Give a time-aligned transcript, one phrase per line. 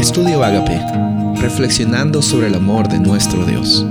[0.00, 0.80] Estudio Agape,
[1.42, 3.84] reflexionando sobre el amor de nuestro Dios.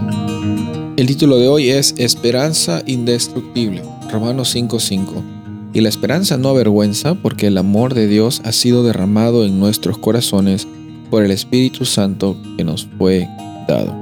[0.97, 5.24] El título de hoy es Esperanza indestructible, Romanos 5:5.
[5.72, 9.99] Y la esperanza no avergüenza porque el amor de Dios ha sido derramado en nuestros
[9.99, 10.67] corazones
[11.11, 13.27] por el Espíritu Santo que nos fue
[13.67, 13.95] dado.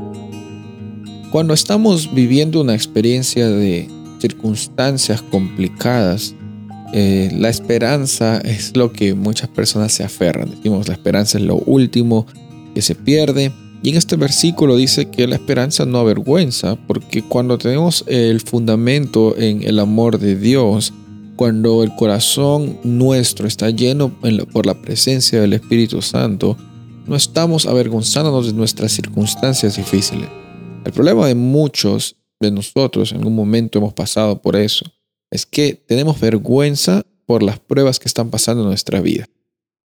[1.29, 3.89] Cuando estamos viviendo una experiencia de
[4.19, 6.35] circunstancias complicadas,
[6.93, 10.51] eh, la esperanza es lo que muchas personas se aferran.
[10.51, 12.25] Decimos, la esperanza es lo último
[12.73, 13.51] que se pierde.
[13.83, 19.37] Y en este versículo dice que la esperanza no avergüenza, porque cuando tenemos el fundamento
[19.37, 20.93] en el amor de Dios,
[21.35, 24.11] cuando el corazón nuestro está lleno
[24.51, 26.57] por la presencia del Espíritu Santo,
[27.05, 30.27] no estamos avergonzándonos de nuestras circunstancias difíciles.
[30.83, 34.85] El problema de muchos de nosotros en algún momento hemos pasado por eso
[35.31, 39.27] es que tenemos vergüenza por las pruebas que están pasando en nuestra vida.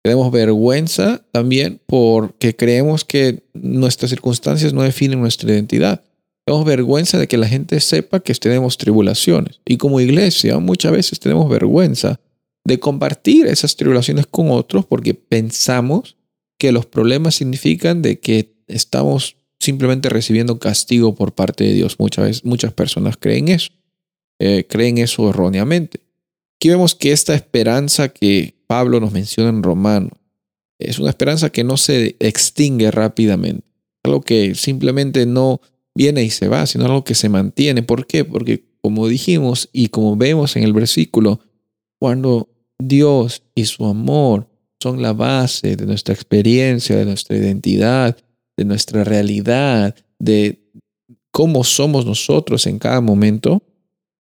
[0.03, 6.03] Tenemos vergüenza también porque creemos que nuestras circunstancias no definen nuestra identidad.
[6.45, 9.61] Tenemos vergüenza de que la gente sepa que tenemos tribulaciones.
[9.65, 12.21] Y como iglesia muchas veces tenemos vergüenza
[12.65, 16.17] de compartir esas tribulaciones con otros porque pensamos
[16.59, 21.97] que los problemas significan de que estamos simplemente recibiendo castigo por parte de Dios.
[21.99, 23.71] Muchas veces muchas personas creen eso.
[24.39, 26.01] Eh, creen eso erróneamente.
[26.57, 30.11] Aquí vemos que esta esperanza que Pablo nos menciona en Romano
[30.79, 33.67] es una esperanza que no se extingue rápidamente,
[34.03, 35.61] algo que simplemente no
[35.95, 37.83] viene y se va, sino algo que se mantiene.
[37.83, 38.25] ¿Por qué?
[38.25, 41.41] Porque como dijimos y como vemos en el versículo,
[41.99, 42.49] cuando
[42.79, 44.49] Dios y su amor
[44.83, 48.17] son la base de nuestra experiencia, de nuestra identidad,
[48.57, 50.61] de nuestra realidad, de
[51.31, 53.63] cómo somos nosotros en cada momento,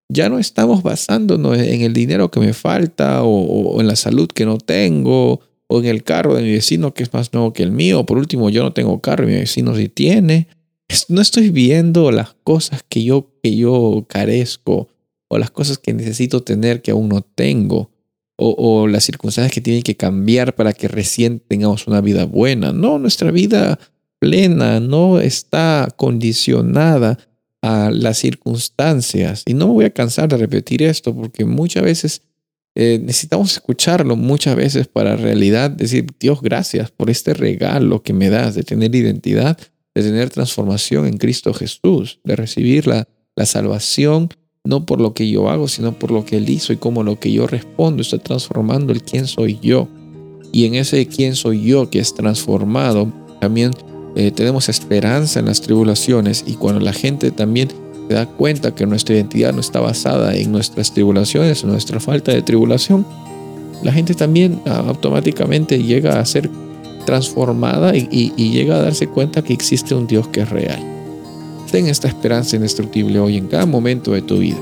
[0.08, 4.46] ya no estamos basándonos en el dinero que me falta o, en la salud que
[4.46, 7.72] no tengo o en el carro de mi vecino que es más nuevo que el
[7.72, 8.06] mío.
[8.06, 10.48] Por último, yo no tengo carro y mi vecino sí tiene.
[11.08, 14.88] No estoy viendo las cosas que yo, que yo carezco
[15.28, 17.90] o las cosas que necesito tener que aún no tengo
[18.36, 22.72] o, o las circunstancias que tienen que cambiar para que recién tengamos una vida buena.
[22.72, 23.80] No, nuestra vida
[24.20, 27.18] plena no está condicionada
[27.66, 29.42] a las circunstancias.
[29.46, 32.22] Y no me voy a cansar de repetir esto porque muchas veces
[32.74, 38.30] eh, necesitamos escucharlo, muchas veces para realidad decir, Dios, gracias por este regalo que me
[38.30, 39.58] das de tener identidad,
[39.94, 44.28] de tener transformación en Cristo Jesús, de recibir la, la salvación
[44.66, 47.18] no por lo que yo hago, sino por lo que Él hizo y como lo
[47.18, 49.88] que yo respondo está transformando el quién soy yo.
[50.52, 53.70] Y en ese quién soy yo que es transformado, también
[54.16, 57.68] eh, tenemos esperanza en las tribulaciones y cuando la gente también
[58.08, 62.32] se da cuenta que nuestra identidad no está basada en nuestras tribulaciones, en nuestra falta
[62.32, 63.06] de tribulación,
[63.82, 66.48] la gente también ah, automáticamente llega a ser
[67.04, 70.82] transformada y, y, llega a darse cuenta que existe un Dios que es real.
[71.70, 74.56] Ten esta esperanza indestructible hoy en cada momento de tu vida.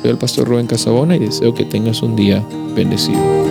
[0.00, 2.42] Soy el pastor Rubén Casabona y deseo que tengas un día
[2.74, 3.43] bendecido.